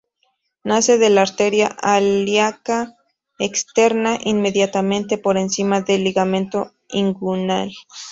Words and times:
Nace 0.63 0.97
de 0.97 1.11
la 1.11 1.21
arteria 1.21 1.77
ilíaca 1.99 2.97
externa 3.37 4.17
inmediatamente 4.23 5.19
por 5.19 5.37
encima 5.37 5.81
del 5.81 6.03
ligamento 6.03 6.73
inguinal. 6.89 7.71